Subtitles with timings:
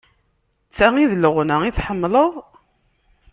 [0.67, 2.33] D ta i d leɣna tḥemmleḍ?